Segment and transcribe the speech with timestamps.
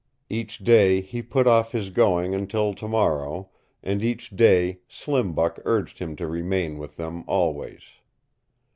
[0.31, 3.51] Each day he put off his going until tomorrow,
[3.83, 7.83] and each day Slim Buck urged him to remain with them always.